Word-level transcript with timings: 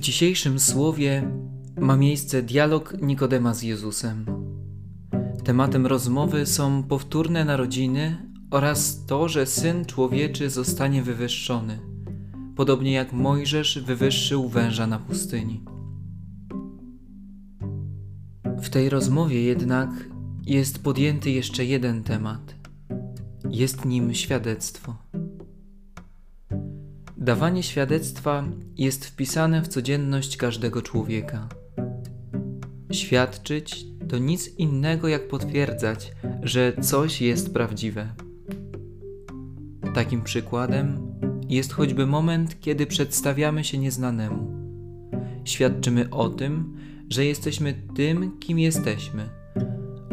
dzisiejszym 0.00 0.60
słowie 0.60 1.30
ma 1.80 1.96
miejsce 1.96 2.42
dialog 2.42 2.94
Nikodema 3.02 3.54
z 3.54 3.62
Jezusem. 3.62 4.26
Tematem 5.44 5.86
rozmowy 5.86 6.46
są 6.46 6.82
powtórne 6.82 7.44
narodziny 7.44 8.28
oraz 8.50 9.06
to, 9.06 9.28
że 9.28 9.46
syn 9.46 9.84
człowieczy 9.84 10.50
zostanie 10.50 11.02
wywyższony, 11.02 11.78
podobnie 12.56 12.92
jak 12.92 13.12
Mojżesz 13.12 13.78
wywyższył 13.78 14.48
węża 14.48 14.86
na 14.86 14.98
pustyni. 14.98 15.64
W 18.44 18.68
tej 18.68 18.88
rozmowie 18.88 19.42
jednak 19.42 19.90
jest 20.46 20.82
podjęty 20.82 21.30
jeszcze 21.30 21.64
jeden 21.64 22.02
temat. 22.02 22.54
Jest 23.50 23.84
nim 23.84 24.14
świadectwo. 24.14 24.96
Dawanie 27.22 27.62
świadectwa 27.62 28.44
jest 28.76 29.06
wpisane 29.06 29.62
w 29.62 29.68
codzienność 29.68 30.36
każdego 30.36 30.82
człowieka. 30.82 31.48
Świadczyć 32.92 33.86
to 34.08 34.18
nic 34.18 34.58
innego 34.58 35.08
jak 35.08 35.28
potwierdzać, 35.28 36.12
że 36.42 36.72
coś 36.80 37.20
jest 37.20 37.52
prawdziwe. 37.54 38.08
Takim 39.94 40.22
przykładem 40.22 40.98
jest 41.48 41.72
choćby 41.72 42.06
moment, 42.06 42.60
kiedy 42.60 42.86
przedstawiamy 42.86 43.64
się 43.64 43.78
nieznanemu. 43.78 44.52
Świadczymy 45.44 46.10
o 46.10 46.28
tym, 46.28 46.76
że 47.10 47.24
jesteśmy 47.24 47.74
tym, 47.94 48.38
kim 48.38 48.58
jesteśmy, 48.58 49.28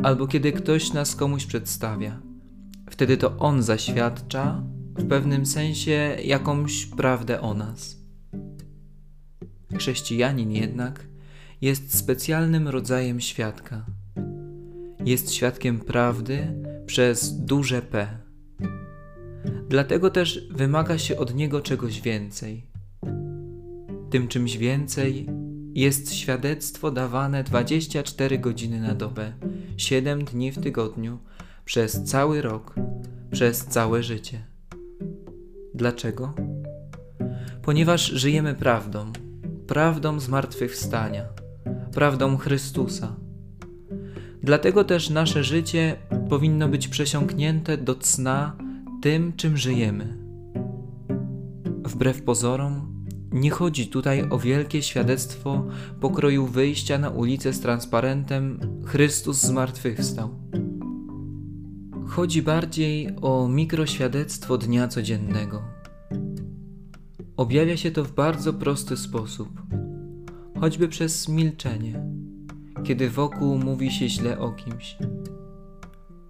albo 0.04 0.27
kiedy 0.27 0.51
ktoś 0.51 0.94
nas 0.94 1.16
komuś 1.16 1.46
przedstawia. 1.46 2.21
Wtedy 2.90 3.18
to 3.18 3.38
on 3.38 3.63
zaświadcza, 3.63 4.63
w 4.99 5.07
pewnym 5.07 5.45
sensie 5.45 6.17
jakąś 6.23 6.85
prawdę 6.85 7.41
o 7.41 7.53
nas. 7.53 7.97
Chrześcijanin 9.77 10.51
jednak 10.51 11.05
jest 11.61 11.97
specjalnym 11.97 12.67
rodzajem 12.67 13.20
świadka. 13.20 13.85
Jest 15.05 15.33
świadkiem 15.33 15.79
prawdy 15.79 16.47
przez 16.85 17.45
duże 17.45 17.81
P. 17.81 18.17
Dlatego 19.70 20.09
też 20.09 20.47
wymaga 20.51 20.97
się 20.97 21.17
od 21.17 21.35
niego 21.35 21.61
czegoś 21.61 22.01
więcej. 22.01 22.65
Tym 24.09 24.27
czymś 24.27 24.57
więcej 24.57 25.27
jest 25.73 26.13
świadectwo 26.13 26.91
dawane 26.91 27.43
24 27.43 28.39
godziny 28.39 28.81
na 28.81 28.95
dobę, 28.95 29.33
7 29.77 30.25
dni 30.25 30.51
w 30.51 30.61
tygodniu, 30.61 31.20
przez 31.65 32.03
cały 32.03 32.41
rok, 32.41 32.75
przez 33.31 33.65
całe 33.65 34.03
życie. 34.03 34.48
Dlaczego? 35.80 36.34
Ponieważ 37.62 38.05
żyjemy 38.05 38.55
prawdą, 38.55 39.12
prawdą 39.68 40.20
zmartwychwstania, 40.20 41.26
prawdą 41.94 42.38
Chrystusa. 42.38 43.16
Dlatego 44.44 44.84
też 44.84 45.10
nasze 45.10 45.44
życie 45.44 45.96
powinno 46.30 46.68
być 46.68 46.88
przesiąknięte 46.88 47.77
do 47.77 47.96
cna 47.96 48.57
tym, 49.02 49.34
czym 49.34 49.57
żyjemy. 49.57 50.18
Wbrew 51.84 52.22
pozorom, 52.22 53.05
nie 53.32 53.50
chodzi 53.50 53.88
tutaj 53.88 54.30
o 54.30 54.40
wielkie 54.40 54.82
świadectwo 54.82 55.66
pokroju 56.00 56.46
wyjścia 56.48 56.98
na 56.98 57.10
ulicę 57.10 57.54
z 57.54 57.60
transparentem 57.60 58.60
Chrystus 58.85 59.41
zmartwychwstał. 59.41 60.30
Chodzi 62.10 62.41
bardziej 62.41 63.10
o 63.21 63.48
mikroświadectwo 63.48 64.57
dnia 64.57 64.88
codziennego. 64.88 65.63
Objawia 67.38 67.78
się 67.78 67.91
to 67.91 68.03
w 68.03 68.11
bardzo 68.11 68.53
prosty 68.53 68.97
sposób, 68.97 69.61
choćby 70.59 70.88
przez 70.88 71.28
milczenie, 71.28 72.03
kiedy 72.83 73.09
wokół 73.09 73.57
mówi 73.57 73.91
się 73.91 74.09
źle 74.09 74.39
o 74.39 74.51
kimś. 74.51 74.97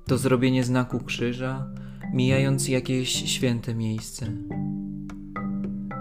To 0.08 0.18
zrobienie 0.18 0.64
znaku 0.64 1.00
krzyża, 1.00 1.68
mijając 2.14 2.68
jakieś 2.68 3.10
święte 3.10 3.76
miejsce. 3.76 4.32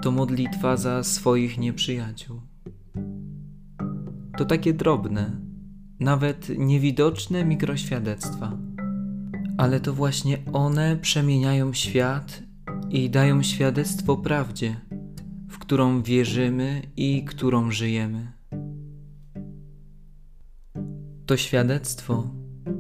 To 0.03 0.11
modlitwa 0.11 0.77
za 0.77 1.03
swoich 1.03 1.59
nieprzyjaciół. 1.59 2.41
To 4.39 4.45
takie 4.45 4.75
drobne, 4.75 5.41
nawet 6.01 6.49
niewidoczne 6.59 7.45
mikroświadectwa 7.45 8.59
ale 9.59 9.81
to 9.81 9.95
właśnie 9.95 10.39
one 10.53 10.97
przemieniają 10.97 11.73
świat 11.73 12.43
i 12.91 13.11
dają 13.11 13.43
świadectwo 13.43 14.17
prawdzie, 14.17 14.77
w 15.49 15.59
którą 15.59 16.03
wierzymy 16.03 16.83
i 16.97 17.25
którą 17.25 17.71
żyjemy. 17.71 18.33
To 21.27 21.37
świadectwo 21.37 22.31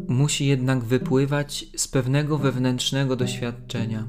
musi 0.09 0.47
jednak 0.47 0.84
wypływać 0.84 1.66
z 1.77 1.89
pewnego 1.89 2.39
wewnętrznego 2.39 3.16
doświadczenia, 3.16 4.06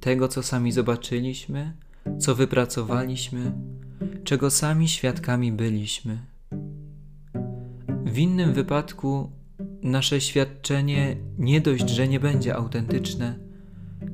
tego 0.00 0.28
co 0.28 0.42
sami 0.42 0.72
zobaczyliśmy, 0.72 1.72
co 2.18 2.34
wypracowaliśmy, 2.34 3.52
czego 4.24 4.50
sami 4.50 4.88
świadkami 4.88 5.52
byliśmy. 5.52 6.18
W 8.04 8.18
innym 8.18 8.52
wypadku 8.52 9.41
nasze 9.82 10.20
świadczenie 10.20 11.16
nie 11.38 11.60
dość, 11.60 11.90
że 11.90 12.08
nie 12.08 12.20
będzie 12.20 12.54
autentyczne, 12.56 13.38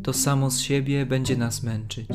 to 0.02 0.12
samo 0.12 0.50
z 0.50 0.60
siebie 0.60 1.06
będzie 1.06 1.36
nas 1.36 1.62
męczyć. 1.62 2.08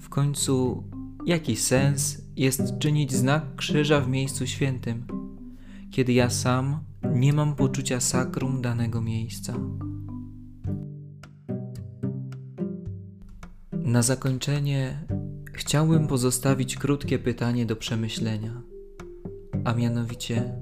W 0.00 0.08
końcu, 0.08 0.84
jaki 1.26 1.56
sens 1.56 2.22
jest 2.36 2.78
czynić 2.78 3.12
znak 3.12 3.56
krzyża 3.56 4.00
w 4.00 4.08
miejscu 4.08 4.46
świętym, 4.46 5.06
kiedy 5.90 6.12
ja 6.12 6.30
sam 6.30 6.78
nie 7.14 7.32
mam 7.32 7.56
poczucia 7.56 8.00
sakrum 8.00 8.62
danego 8.62 9.00
miejsca? 9.00 9.54
Na 13.72 14.02
zakończenie 14.02 15.06
chciałbym 15.52 16.06
pozostawić 16.06 16.76
krótkie 16.76 17.18
pytanie 17.18 17.66
do 17.66 17.76
przemyślenia, 17.76 18.62
a 19.64 19.74
mianowicie, 19.74 20.60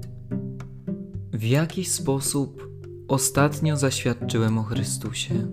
w 1.33 1.43
jaki 1.43 1.85
sposób 1.85 2.69
ostatnio 3.07 3.77
zaświadczyłem 3.77 4.57
o 4.57 4.63
Chrystusie? 4.63 5.47